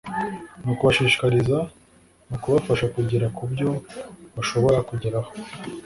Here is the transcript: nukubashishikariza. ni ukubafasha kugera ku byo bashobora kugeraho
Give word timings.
nukubashishikariza. 0.63 1.57
ni 2.27 2.33
ukubafasha 2.35 2.85
kugera 2.95 3.25
ku 3.35 3.43
byo 3.51 3.69
bashobora 4.35 4.77
kugeraho 4.89 5.29